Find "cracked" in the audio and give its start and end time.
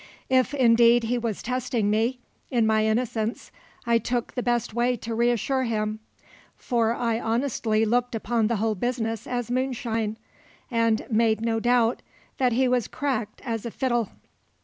12.87-13.41